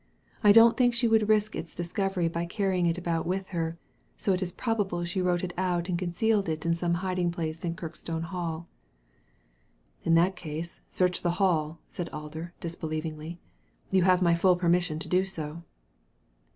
[0.43, 3.77] I don't think she would risk its discovery by carrying it about with her,
[4.17, 7.63] so it is probable she wrote it out and concealed it in some hiding place
[7.63, 8.67] at Kirkstone Hall.""
[10.03, 13.37] In that case search the Hall," said Alder, dis bclievingly.
[13.91, 15.61] You have my full permission to do so."